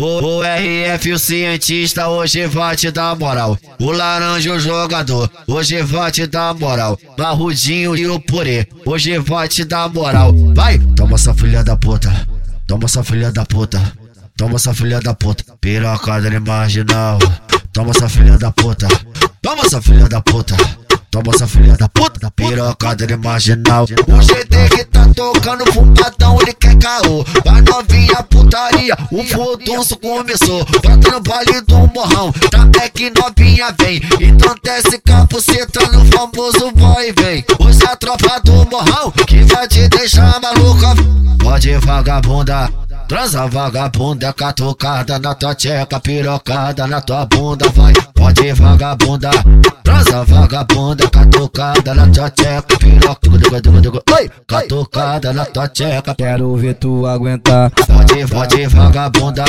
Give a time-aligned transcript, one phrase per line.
[0.00, 3.58] O, o RF, o cientista, hoje vai te dar moral.
[3.78, 6.98] O laranja, o jogador, hoje vai te dar moral.
[7.18, 10.32] Marrudinho e o purê, hoje vai te dar moral.
[10.54, 12.10] Vai, toma essa filha da puta,
[12.66, 13.92] toma essa filha da puta,
[14.38, 15.44] toma essa filha da puta.
[15.60, 17.18] Pirocada marginal,
[17.70, 18.88] toma essa filha da puta,
[19.42, 20.56] toma essa filha da puta.
[21.10, 23.84] Toma essa filha da puta, da pirocada de marginal.
[23.84, 27.24] Que tá tocando fumadão, ele quer caô.
[27.44, 30.64] Vai novinha putaria, o furdunço começou.
[30.64, 34.00] Bota no baile do morrão, tá é que novinha vem.
[34.18, 37.44] Então desce capuceta no famoso vai vem.
[37.58, 40.94] Hoje a tropa do morrão, que vai te deixar maluca.
[41.38, 42.70] Pode vagabunda.
[43.06, 48.69] Transa vagabunda, catucada na tua tcheca, pirocada na tua bunda, vai, pode vagabunda.
[48.80, 56.14] Transa vagabunda, catucada na tua tcheca, pirocada, oi, catucada na tua tcheca.
[56.14, 57.70] Quero ver tu aguentar.
[57.70, 59.44] Pode, pode vagabunda.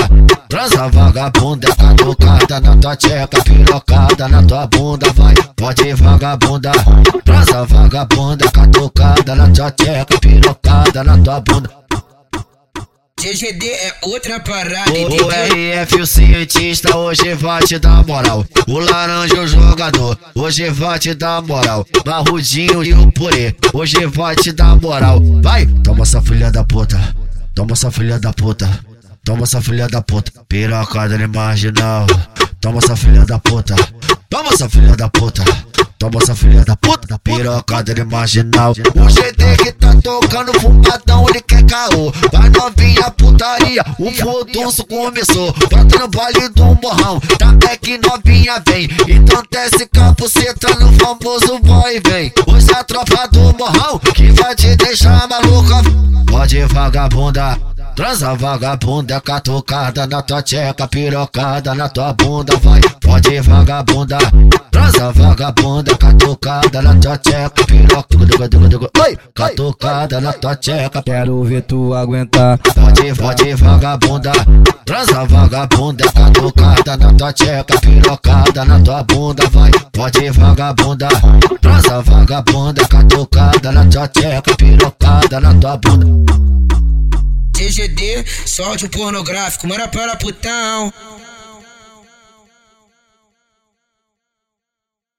[0.50, 6.72] Transa vagabunda, catucada na tua tcheca, pirocada na tua bunda, vai, pode vagabunda.
[7.24, 11.70] Transa vagabunda, catucada na tua tcheca, pirocada na tua bunda.
[13.22, 18.44] GGD é outra parada, O, RF, o cientista, hoje vai te dar moral.
[18.68, 21.86] O laranja, o jogador, hoje vai te dar moral.
[22.04, 25.20] Marrudinho e o purê, hoje vai te dar moral.
[25.44, 27.00] Vai, toma essa filha da puta,
[27.54, 28.68] toma essa filha da puta,
[29.24, 30.32] toma essa filha da puta.
[30.50, 32.08] Pirocada de marginal,
[32.60, 33.76] toma essa filha da puta,
[34.32, 35.44] toma essa filha da puta.
[36.00, 38.72] Toma essa filha da puta, da pirocada de marginal.
[38.72, 42.12] O GT que tá tocando fumadão, ele quer caô.
[42.32, 45.54] Vai novinha putaria, o furdunço começou.
[45.70, 48.90] Bota no baile do morrão, tá é que novinha vem.
[49.08, 51.60] Então desce capuceta no famoso
[51.94, 52.34] e vem.
[52.48, 55.84] Hoje a tropa do morrão, que vai te deixar maluca.
[56.26, 57.71] Pode vagabunda.
[57.96, 64.18] Transa vagabunda, catucada na tua tcheca, pirocada na tua bunda, vai, pode vagabunda.
[64.72, 71.94] Transa vagabunda, catucada na tua tcheca, pirocada, oi, catucada na tua tcheca, Quero ver tu
[71.94, 72.58] aguentar.
[72.60, 74.32] Pode, pode vagabunda,
[74.86, 81.10] transa vagabunda, catucada na tua tcheca, pirocada na tua bunda, vai, pode vagabunda,
[81.60, 86.21] transa vagabunda, catucada na tua tcheca, pirocada na tua bunda.
[87.70, 90.92] GGD, só áudio pornográfico, manda para putão.